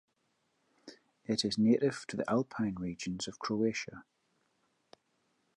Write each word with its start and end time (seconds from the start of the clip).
It 1.27 1.45
is 1.45 1.59
native 1.59 2.05
to 2.07 2.17
the 2.17 2.27
alpine 2.27 2.73
regions 2.73 3.27
of 3.27 3.37
Croatia. 3.37 4.03